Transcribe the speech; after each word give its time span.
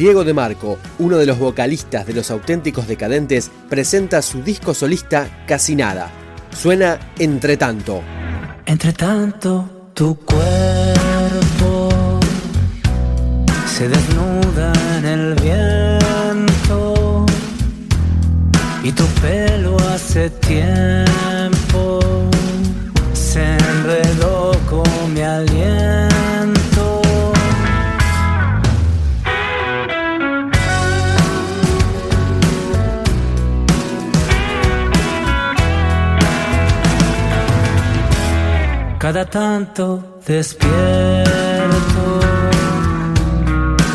Diego 0.00 0.24
de 0.24 0.32
Marco, 0.32 0.78
uno 0.98 1.18
de 1.18 1.26
los 1.26 1.38
vocalistas 1.38 2.06
de 2.06 2.14
Los 2.14 2.30
Auténticos 2.30 2.88
Decadentes, 2.88 3.50
presenta 3.68 4.22
su 4.22 4.42
disco 4.42 4.72
solista 4.72 5.44
Casi 5.46 5.76
Nada. 5.76 6.10
Suena 6.56 6.98
Entre 7.18 7.58
tanto. 7.58 8.00
Entre 8.64 8.94
tanto, 8.94 9.90
tu 9.92 10.16
cuerpo 10.20 11.90
se 13.66 13.90
desnuda 13.90 14.72
en 14.96 15.04
el 15.04 15.34
viento 15.34 17.26
y 18.82 18.92
tu 18.92 19.04
pelo 19.20 19.76
hace 19.92 20.30
tiempo 20.30 22.00
se 23.12 23.42
enredó 23.42 24.52
con 24.66 25.12
mi 25.12 25.20
aliento. 25.20 26.09
Cada 39.12 39.24
tanto 39.24 40.20
despierto 40.24 40.84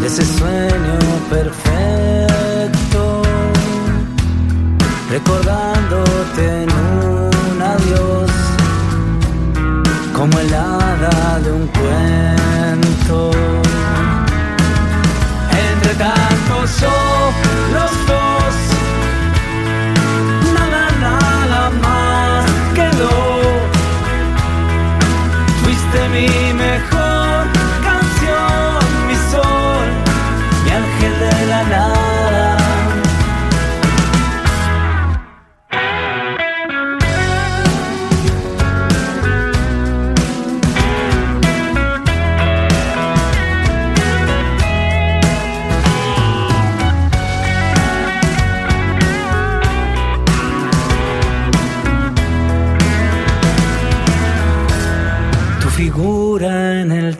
de 0.00 0.06
ese 0.08 0.24
sueño 0.24 0.98
perfecto, 1.30 3.22
recordándote 5.08 6.62
en 6.64 6.68
un 6.72 7.62
adiós, 7.62 8.30
como 10.12 10.40
el 10.40 10.52
hada 10.52 11.38
de 11.38 11.52
un 11.52 11.68
cuento. 11.68 13.30
Entre 15.70 15.94
tanto 15.94 16.35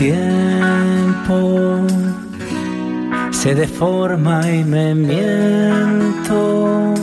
tiempo 0.00 1.86
se 3.30 3.54
deforma 3.54 4.50
y 4.50 4.64
me 4.64 4.94
miento. 4.94 6.94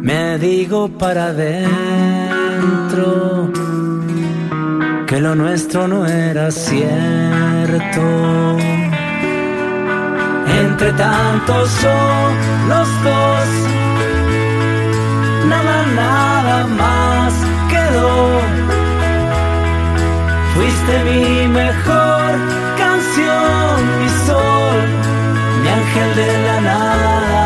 Me 0.00 0.38
digo 0.38 0.88
para 0.88 1.26
adentro 1.26 3.50
que 5.08 5.20
lo 5.20 5.34
nuestro 5.34 5.88
no 5.88 6.06
era 6.06 6.52
cierto. 6.52 6.86
Entre 10.62 10.92
tantos 10.92 11.68
son 11.70 12.36
los 12.68 12.88
dos, 13.02 13.48
nada, 15.48 15.86
nada 15.96 16.68
más 16.68 17.34
quedó 17.68 18.77
Fuiste 20.58 21.04
mi 21.04 21.46
mejor 21.46 22.30
canción, 22.76 24.00
mi 24.00 24.08
sol, 24.26 24.80
mi 25.62 25.68
ángel 25.68 26.16
de 26.16 26.42
la 26.46 26.60
nada. 26.60 27.37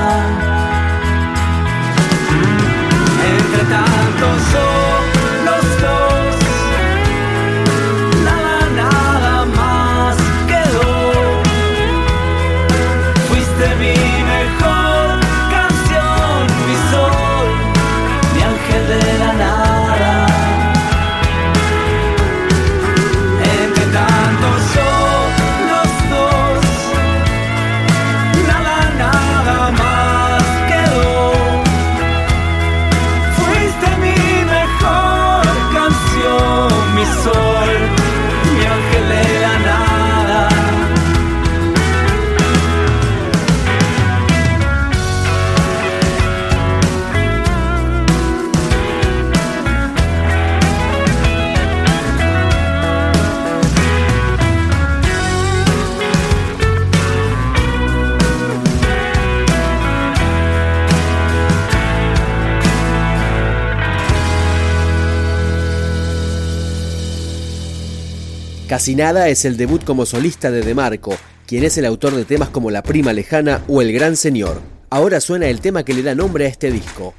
Casi 68.73 68.95
nada 68.95 69.29
es 69.29 69.45
el 69.45 69.59
debut 69.59 69.85
como 69.85 70.07
solista 70.07 70.51
de 70.51 70.63
De 70.63 70.75
Marco, 70.75 71.15
quien 71.47 71.63
es 71.63 71.77
el 71.77 71.85
autor 71.85 72.15
de 72.15 72.25
temas 72.25 72.49
como 72.49 72.71
La 72.71 72.83
Prima 72.83 73.13
Lejana 73.13 73.61
o 73.69 73.83
El 73.83 73.93
Gran 73.93 74.17
Señor. 74.17 74.63
Ahora 74.89 75.21
suena 75.21 75.49
el 75.49 75.61
tema 75.61 75.85
que 75.85 75.93
le 75.93 76.03
da 76.03 76.15
nombre 76.15 76.47
a 76.47 76.49
este 76.49 76.73
disco. 76.73 77.13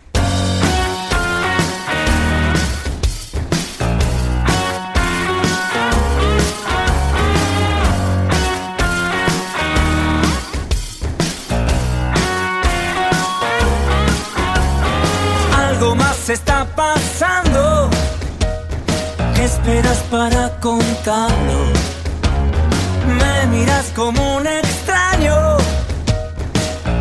Esperas 19.43 19.97
para 20.09 20.49
contarlo? 20.61 21.59
Me 23.19 23.47
miras 23.47 23.91
como 23.93 24.37
un 24.37 24.47
extraño, 24.47 25.57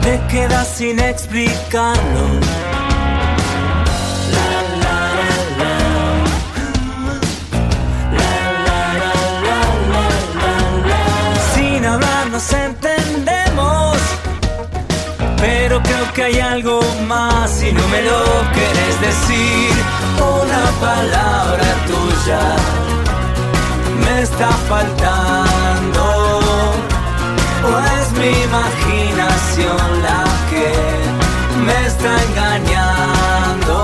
te 0.02 0.20
quedas 0.28 0.66
sin 0.66 0.98
explicarlo. 0.98 2.24
Sin 11.54 11.84
hablar 11.86 12.26
nos 12.30 12.52
entendemos, 12.52 13.98
pero 15.36 15.80
creo 15.82 16.12
que 16.12 16.22
hay 16.24 16.40
algo 16.40 16.80
más 17.06 17.62
y 17.62 17.72
no 17.72 17.86
me 17.88 18.02
lo 18.02 18.20
quieres 18.52 19.00
decir. 19.00 19.72
Una 20.18 20.64
palabra 20.80 21.61
me 22.24 24.22
está 24.22 24.48
faltando 24.68 26.04
o 27.64 27.78
es 27.98 28.12
mi 28.12 28.30
imaginación 28.44 30.02
la 30.02 30.22
que 30.50 30.68
me 31.66 31.86
está 31.86 32.10
engañando. 32.28 33.76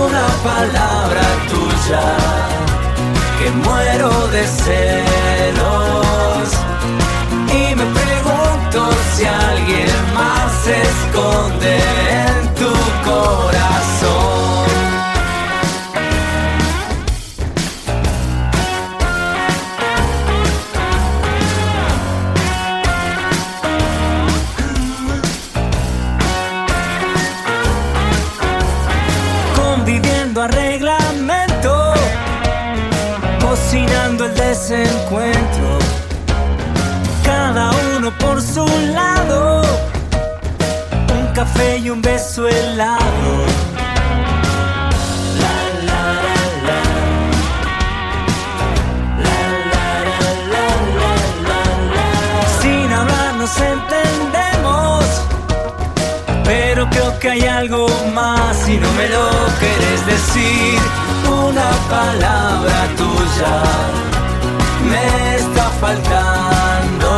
Una 0.00 0.26
palabra 0.42 1.24
tuya 1.50 2.06
que 3.38 3.50
muero 3.50 4.28
de 4.28 4.46
celos. 4.46 4.97
Cocinando 34.08 34.24
el 34.24 34.34
desencuentro, 34.34 35.78
cada 37.24 37.70
uno 37.96 38.10
por 38.18 38.40
su 38.40 38.66
lado, 38.92 39.62
un 41.18 41.26
café 41.34 41.78
y 41.78 41.90
un 41.90 42.00
beso 42.00 42.48
helado. 42.48 43.58
Entendemos, 53.50 55.04
pero 56.44 56.88
creo 56.90 57.18
que 57.18 57.30
hay 57.30 57.46
algo 57.46 57.88
más 58.12 58.68
y 58.68 58.76
no 58.76 58.92
me 58.92 59.08
lo 59.08 59.30
quieres 59.58 60.06
decir. 60.06 60.78
Una 61.24 61.70
palabra 61.88 62.88
tuya 62.98 63.67
faltando. 65.88 67.10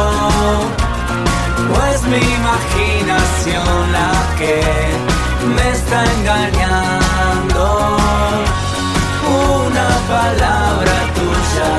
O 1.73 1.77
es 1.93 2.01
mi 2.13 2.23
imaginación 2.41 3.93
la 3.97 4.13
que 4.39 4.57
me 5.55 5.67
está 5.77 5.99
engañando. 6.17 7.63
Una 9.59 9.91
palabra 10.15 10.97
tuya 11.19 11.73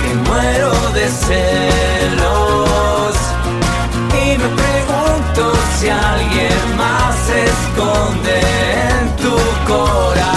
que 0.00 0.10
muero 0.28 0.72
de 0.98 1.06
celos. 1.26 3.14
Y 4.22 4.26
me 4.42 4.48
pregunto 4.62 5.42
si 5.76 5.86
alguien 5.88 6.60
más 6.76 7.12
se 7.26 7.38
esconde 7.54 8.36
en 8.90 9.04
tu 9.22 9.36
corazón. 9.72 10.29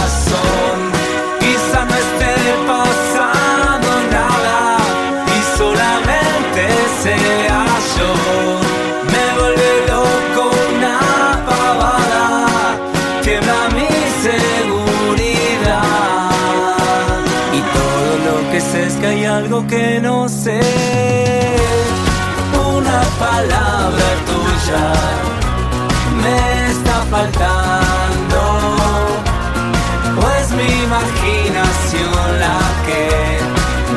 Imaginación 31.13 32.39
la 32.39 32.59
que 32.85 33.03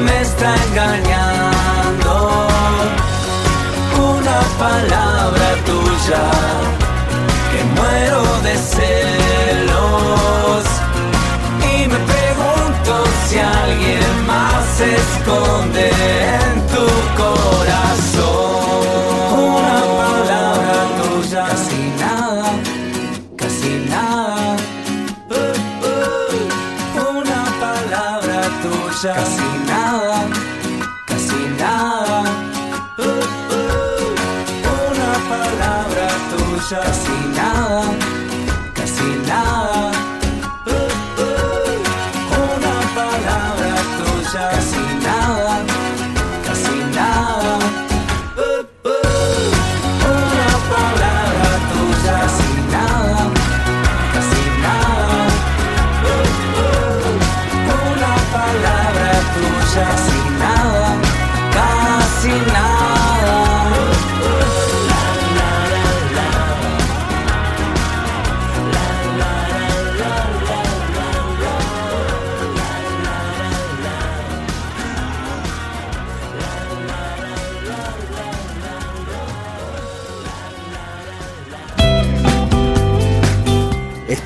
me 0.05 0.21
está 0.21 0.55
engañando. 0.69 2.13
Una 3.99 4.41
palabra 4.59 5.47
tuya 5.65 6.25
que 7.53 7.61
muero 7.81 8.23
de 8.43 8.55
celos. 8.75 10.65
Y 11.63 11.89
me 11.89 11.99
pregunto 12.13 12.93
si 13.29 13.39
alguien 13.39 14.27
más 14.27 14.65
se 14.77 14.95
esconde 14.95 15.89
en 15.89 16.67
tu 16.73 16.87
corazón. 17.23 18.16
Tuya, 28.97 29.15
casi 29.15 29.49
nada, 29.69 30.29
casi 31.07 31.41
nada. 31.59 32.25
Uh, 32.97 33.05
uh. 33.53 34.15
Una 34.89 35.13
palabra 35.29 36.09
tuya, 36.31 36.81
casi 36.81 37.17
nada, 37.37 37.83
casi 38.73 39.09
nada. 39.29 39.76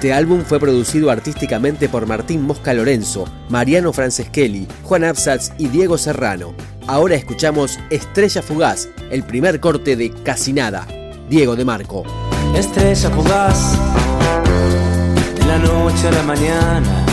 Este 0.00 0.14
álbum 0.14 0.44
fue 0.46 0.58
producido 0.58 1.10
artísticamente 1.10 1.86
por 1.86 2.06
Martín 2.06 2.40
Mosca 2.40 2.72
Lorenzo, 2.72 3.28
Mariano 3.50 3.92
Franceschelli, 3.92 4.66
Juan 4.82 5.04
Absatz 5.04 5.52
y 5.58 5.68
Diego 5.68 5.98
Serrano. 5.98 6.54
Ahora 6.86 7.16
escuchamos 7.16 7.78
Estrella 7.90 8.40
Fugaz, 8.40 8.88
el 9.10 9.24
primer 9.24 9.60
corte 9.60 9.96
de 9.96 10.10
Casi 10.22 10.54
Nada, 10.54 10.88
Diego 11.28 11.54
de 11.54 11.66
Marco. 11.66 12.04
Estrella 12.54 13.10
fugaz 13.10 13.78
de 15.38 15.44
la 15.44 15.58
noche 15.58 16.08
a 16.08 16.12
la 16.12 16.22
mañana. 16.22 17.04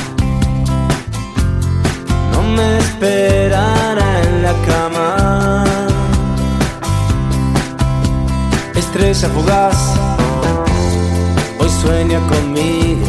No 2.31 2.41
me 2.41 2.77
esperará 2.77 4.23
en 4.23 4.43
la 4.43 4.53
cama. 4.65 5.65
Estrella 8.73 9.27
fugaz, 9.27 9.96
hoy 11.67 11.73
sueña 11.81 12.19
conmigo. 12.27 13.07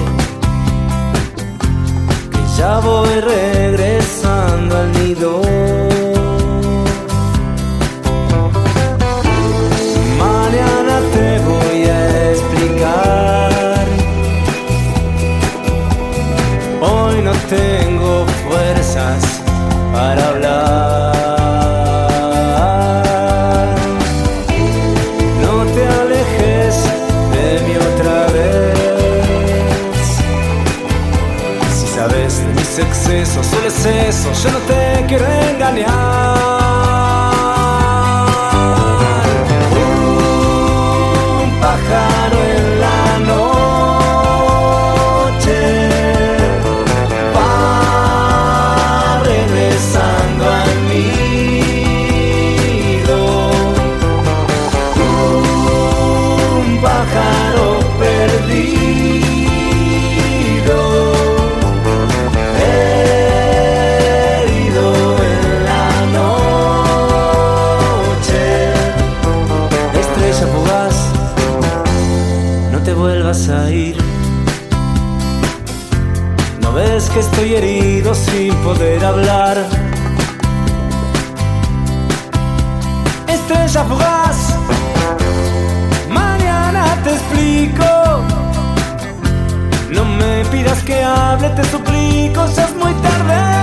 Que 2.31 2.39
ya 2.57 2.81
voy 2.81 3.21
regresando 3.21 4.77
al 4.77 4.93
nido. 4.93 5.78
No 76.61 76.73
ves 76.75 77.09
que 77.09 77.21
estoy 77.21 77.55
herido 77.55 78.15
sin 78.15 78.55
poder 78.57 79.03
hablar. 79.03 79.57
Estrella 83.27 83.85
fugaz, 83.85 84.55
mañana 86.11 86.85
te 87.03 87.11
explico. 87.11 87.87
No 89.93 90.05
me 90.05 90.45
pidas 90.53 90.83
que 90.83 91.03
hable, 91.03 91.49
te 91.49 91.65
suplico, 91.65 92.47
ya 92.55 92.65
es 92.65 92.75
muy 92.75 92.93
tarde. 93.01 93.58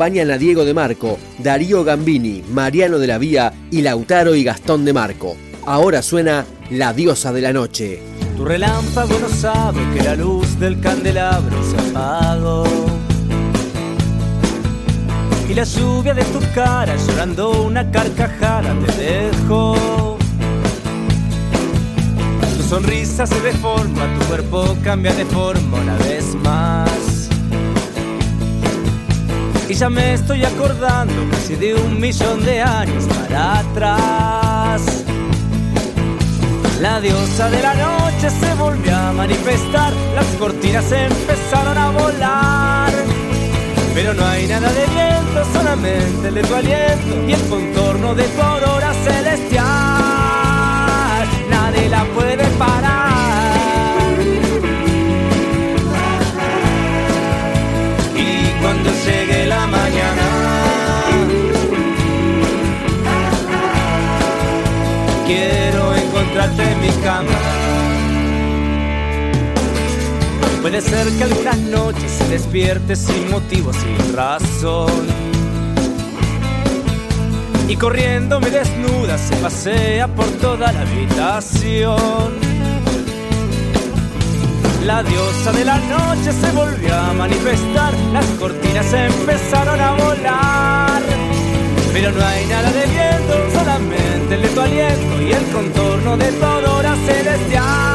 Acompañan 0.00 0.30
a 0.30 0.38
Diego 0.38 0.64
de 0.64 0.72
Marco, 0.72 1.18
Darío 1.40 1.84
Gambini, 1.84 2.42
Mariano 2.54 2.98
de 2.98 3.06
la 3.06 3.18
Vía 3.18 3.52
y 3.70 3.82
Lautaro 3.82 4.34
y 4.34 4.42
Gastón 4.42 4.86
de 4.86 4.94
Marco. 4.94 5.36
Ahora 5.66 6.00
suena 6.00 6.46
La 6.70 6.94
diosa 6.94 7.34
de 7.34 7.42
la 7.42 7.52
noche. 7.52 8.00
Tu 8.34 8.42
relámpago 8.42 9.18
no 9.18 9.28
sabe 9.28 9.80
que 9.92 10.02
la 10.02 10.16
luz 10.16 10.58
del 10.58 10.80
candelabro 10.80 11.54
se 11.62 11.76
apagó. 11.90 12.64
Y 15.50 15.52
la 15.52 15.64
lluvia 15.64 16.14
de 16.14 16.24
tu 16.24 16.40
cara 16.54 16.96
llorando 16.96 17.64
una 17.64 17.90
carcajada 17.90 18.74
te 18.86 19.02
dejó. 19.02 20.16
Tu 22.56 22.62
sonrisa 22.62 23.26
se 23.26 23.38
deforma, 23.42 24.18
tu 24.18 24.26
cuerpo 24.28 24.78
cambia 24.82 25.12
de 25.12 25.26
forma 25.26 25.76
una 25.76 25.98
vez 25.98 26.34
más. 26.36 27.09
Y 29.70 29.74
ya 29.74 29.88
me 29.88 30.14
estoy 30.14 30.44
acordando 30.44 31.30
casi 31.30 31.54
de 31.54 31.76
un 31.76 32.00
millón 32.00 32.44
de 32.44 32.60
años 32.60 33.04
para 33.04 33.60
atrás. 33.60 34.82
La 36.80 37.00
diosa 37.00 37.48
de 37.48 37.62
la 37.62 37.74
noche 37.74 38.30
se 38.30 38.52
volvió 38.54 38.96
a 38.96 39.12
manifestar, 39.12 39.92
las 40.16 40.26
cortinas 40.40 40.90
empezaron 40.90 41.78
a 41.78 41.90
volar. 41.90 42.92
Pero 43.94 44.12
no 44.12 44.26
hay 44.26 44.48
nada 44.48 44.72
de 44.72 44.86
viento, 44.86 45.44
solamente 45.52 46.28
el 46.28 46.34
de 46.34 46.40
aliento 46.40 47.28
y 47.28 47.32
el 47.32 47.48
contorno 47.48 48.12
de 48.16 48.24
tu 48.24 48.42
aurora 48.42 48.92
celestial. 49.04 49.68
Nadie 51.48 51.88
la 51.88 52.04
puede 52.06 52.44
parar. 52.58 53.09
Encontrarte 66.30 66.62
en 66.62 66.80
mi 66.80 66.88
cama. 67.02 67.28
Puede 70.62 70.80
ser 70.80 71.08
que 71.16 71.24
algunas 71.24 71.58
noches 71.58 72.10
se 72.10 72.28
despierte 72.28 72.94
sin 72.96 73.30
motivo, 73.30 73.72
sin 73.72 74.14
razón. 74.14 75.06
Y 77.68 77.76
corriendo 77.76 78.40
me 78.40 78.50
desnuda, 78.50 79.16
se 79.18 79.36
pasea 79.36 80.08
por 80.08 80.26
toda 80.40 80.72
la 80.72 80.80
habitación. 80.80 82.34
La 84.84 85.02
diosa 85.02 85.52
de 85.52 85.64
la 85.64 85.78
noche 85.78 86.32
se 86.32 86.50
volvió 86.52 86.94
a 86.94 87.12
manifestar, 87.12 87.92
las 88.12 88.26
cortinas 88.38 88.92
empezaron 88.92 89.80
a 89.80 89.92
volar. 89.92 91.19
Pero 91.92 92.12
no 92.12 92.24
hay 92.24 92.46
nada 92.46 92.70
de 92.70 92.86
viento, 92.86 93.50
solamente 93.52 94.34
el 94.34 94.42
de 94.42 95.22
y 95.22 95.32
el 95.32 95.44
contorno 95.52 96.16
de 96.16 96.32
tu 96.32 96.44
aurora 96.44 96.94
celestial. 97.06 97.89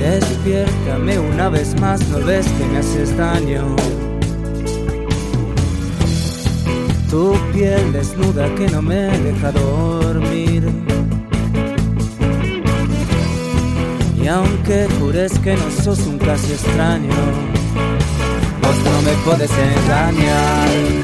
Despiértame 0.00 1.18
una 1.18 1.48
vez 1.48 1.78
más, 1.80 2.06
no 2.08 2.18
ves 2.24 2.46
que 2.46 2.64
me 2.66 2.78
haces 2.78 3.16
daño. 3.16 3.76
Tu 7.10 7.36
piel 7.52 7.92
desnuda 7.92 8.52
que 8.56 8.68
no 8.68 8.82
me 8.82 9.08
deja 9.18 9.52
dormir 9.52 10.64
Y 14.24 14.26
aunque 14.26 14.88
jures 14.98 15.38
que 15.40 15.54
no 15.54 15.70
sos 15.82 15.98
un 16.06 16.16
casi 16.16 16.52
extraño, 16.52 17.10
vos 18.62 18.76
no 18.82 19.02
me 19.02 19.12
puedes 19.22 19.50
engañar. 19.50 21.03